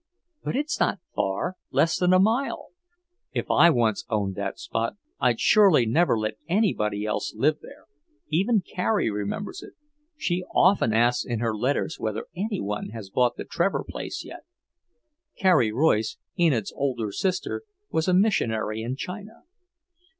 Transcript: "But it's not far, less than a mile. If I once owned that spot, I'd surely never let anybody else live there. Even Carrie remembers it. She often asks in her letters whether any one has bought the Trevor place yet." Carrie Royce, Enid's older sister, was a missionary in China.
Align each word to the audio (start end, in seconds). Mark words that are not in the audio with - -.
"But 0.43 0.55
it's 0.55 0.79
not 0.79 0.97
far, 1.13 1.57
less 1.69 1.99
than 1.99 2.11
a 2.11 2.17
mile. 2.17 2.69
If 3.33 3.51
I 3.51 3.69
once 3.69 4.03
owned 4.09 4.33
that 4.33 4.57
spot, 4.57 4.97
I'd 5.19 5.39
surely 5.39 5.85
never 5.85 6.17
let 6.17 6.37
anybody 6.49 7.05
else 7.05 7.35
live 7.37 7.59
there. 7.61 7.85
Even 8.27 8.61
Carrie 8.61 9.11
remembers 9.11 9.61
it. 9.61 9.73
She 10.17 10.43
often 10.55 10.91
asks 10.91 11.23
in 11.23 11.37
her 11.37 11.55
letters 11.55 11.99
whether 11.99 12.25
any 12.35 12.59
one 12.59 12.89
has 12.89 13.11
bought 13.11 13.35
the 13.37 13.45
Trevor 13.45 13.85
place 13.87 14.25
yet." 14.25 14.41
Carrie 15.37 15.71
Royce, 15.71 16.17
Enid's 16.35 16.73
older 16.75 17.11
sister, 17.11 17.61
was 17.91 18.07
a 18.07 18.13
missionary 18.15 18.81
in 18.81 18.95
China. 18.95 19.43